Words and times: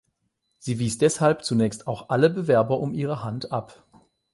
Sie 0.57 0.79
wies 0.79 0.97
deshalb 0.97 1.43
zunächst 1.45 1.85
auch 1.85 2.09
alle 2.09 2.31
Bewerber 2.31 2.79
um 2.79 2.95
ihre 2.95 3.23
Hand 3.23 3.51
ab. 3.51 3.85